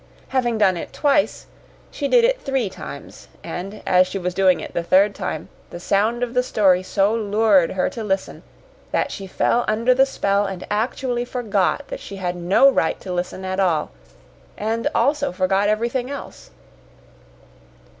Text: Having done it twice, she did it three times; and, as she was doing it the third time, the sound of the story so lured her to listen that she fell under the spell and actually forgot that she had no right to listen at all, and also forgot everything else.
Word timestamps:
Having 0.29 0.57
done 0.57 0.77
it 0.77 0.93
twice, 0.93 1.45
she 1.91 2.07
did 2.07 2.23
it 2.23 2.41
three 2.41 2.71
times; 2.71 3.27
and, 3.43 3.83
as 3.85 4.07
she 4.07 4.17
was 4.17 4.33
doing 4.33 4.59
it 4.59 4.73
the 4.73 4.81
third 4.81 5.13
time, 5.13 5.47
the 5.69 5.79
sound 5.79 6.23
of 6.23 6.33
the 6.33 6.41
story 6.41 6.81
so 6.81 7.13
lured 7.13 7.73
her 7.73 7.87
to 7.91 8.03
listen 8.03 8.41
that 8.91 9.11
she 9.11 9.27
fell 9.27 9.63
under 9.67 9.93
the 9.93 10.07
spell 10.07 10.47
and 10.47 10.65
actually 10.71 11.23
forgot 11.23 11.87
that 11.89 11.99
she 11.99 12.15
had 12.15 12.35
no 12.35 12.67
right 12.71 12.99
to 12.99 13.13
listen 13.13 13.45
at 13.45 13.59
all, 13.59 13.91
and 14.57 14.87
also 14.95 15.31
forgot 15.31 15.69
everything 15.69 16.09
else. 16.09 16.49